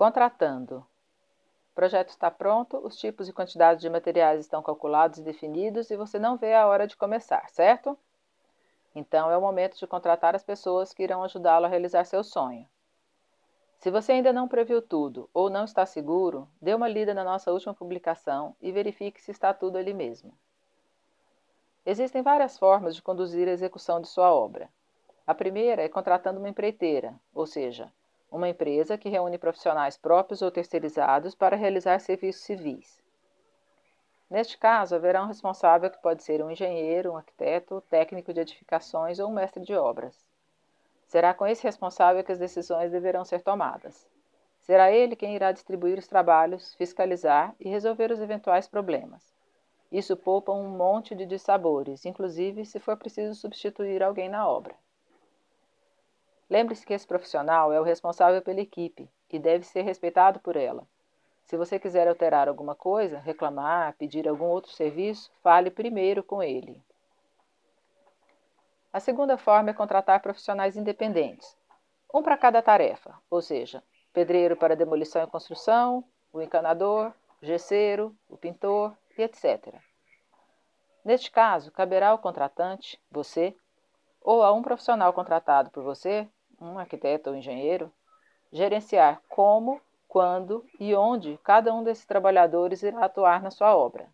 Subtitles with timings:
[0.00, 0.76] Contratando.
[0.76, 5.96] O projeto está pronto, os tipos e quantidades de materiais estão calculados e definidos e
[5.98, 7.98] você não vê a hora de começar, certo?
[8.94, 12.66] Então é o momento de contratar as pessoas que irão ajudá-lo a realizar seu sonho.
[13.78, 17.52] Se você ainda não previu tudo ou não está seguro, dê uma lida na nossa
[17.52, 20.32] última publicação e verifique se está tudo ali mesmo.
[21.84, 24.70] Existem várias formas de conduzir a execução de sua obra.
[25.26, 27.92] A primeira é contratando uma empreiteira, ou seja,
[28.30, 33.02] uma empresa que reúne profissionais próprios ou terceirizados para realizar serviços civis.
[34.30, 39.18] Neste caso, haverá um responsável que pode ser um engenheiro, um arquiteto, técnico de edificações
[39.18, 40.24] ou um mestre de obras.
[41.04, 44.08] Será com esse responsável que as decisões deverão ser tomadas.
[44.60, 49.34] Será ele quem irá distribuir os trabalhos, fiscalizar e resolver os eventuais problemas.
[49.90, 54.76] Isso poupa um monte de dissabores, inclusive se for preciso substituir alguém na obra.
[56.50, 60.84] Lembre-se que esse profissional é o responsável pela equipe e deve ser respeitado por ela.
[61.44, 66.82] Se você quiser alterar alguma coisa, reclamar, pedir algum outro serviço, fale primeiro com ele.
[68.92, 71.56] A segunda forma é contratar profissionais independentes,
[72.12, 78.12] um para cada tarefa, ou seja, pedreiro para demolição e construção, o encanador, o gesseiro,
[78.28, 79.72] o pintor e etc.
[81.04, 83.56] Neste caso, caberá ao contratante, você,
[84.20, 86.28] ou a um profissional contratado por você,
[86.60, 87.92] um arquiteto ou engenheiro,
[88.52, 94.08] gerenciar como, quando e onde cada um desses trabalhadores irá atuar na sua obra.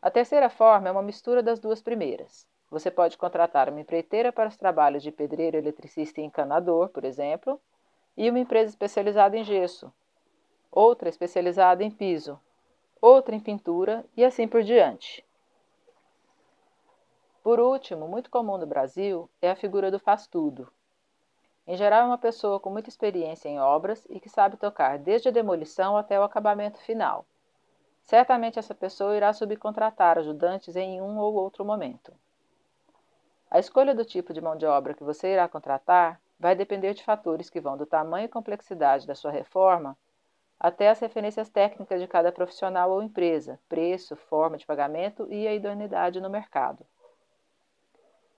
[0.00, 2.46] A terceira forma é uma mistura das duas primeiras.
[2.70, 7.60] Você pode contratar uma empreiteira para os trabalhos de pedreiro, eletricista e encanador, por exemplo,
[8.16, 9.92] e uma empresa especializada em gesso,
[10.70, 12.38] outra especializada em piso,
[13.00, 15.23] outra em pintura e assim por diante.
[17.44, 20.72] Por último, muito comum no Brasil é a figura do faz-tudo.
[21.66, 25.28] Em geral, é uma pessoa com muita experiência em obras e que sabe tocar desde
[25.28, 27.26] a demolição até o acabamento final.
[28.02, 32.14] Certamente essa pessoa irá subcontratar ajudantes em um ou outro momento.
[33.50, 37.04] A escolha do tipo de mão de obra que você irá contratar vai depender de
[37.04, 39.98] fatores que vão do tamanho e complexidade da sua reforma
[40.58, 45.52] até as referências técnicas de cada profissional ou empresa, preço, forma de pagamento e a
[45.52, 46.86] idoneidade no mercado.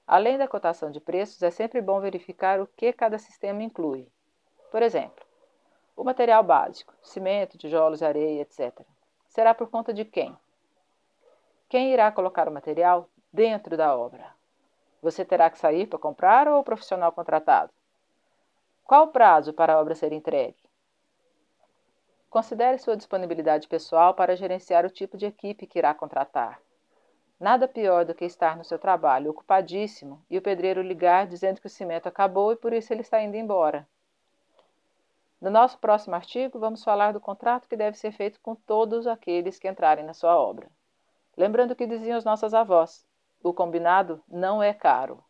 [0.06, 4.06] Além da cotação de preços, é sempre bom verificar o que cada sistema inclui.
[4.70, 5.24] Por exemplo,
[5.96, 8.86] o material básico, cimento, tijolos, areia, etc.
[9.26, 10.36] Será por conta de quem?
[11.68, 14.32] Quem irá colocar o material dentro da obra?
[15.02, 17.72] Você terá que sair para comprar ou o profissional contratado?
[18.84, 20.56] Qual o prazo para a obra ser entregue?
[22.30, 26.60] Considere sua disponibilidade pessoal para gerenciar o tipo de equipe que irá contratar.
[27.38, 31.66] Nada pior do que estar no seu trabalho ocupadíssimo e o pedreiro ligar dizendo que
[31.66, 33.86] o cimento acabou e por isso ele está indo embora.
[35.38, 39.58] No nosso próximo artigo, vamos falar do contrato que deve ser feito com todos aqueles
[39.58, 40.70] que entrarem na sua obra.
[41.36, 43.06] Lembrando o que diziam as nossas avós:
[43.42, 45.22] o combinado não é caro.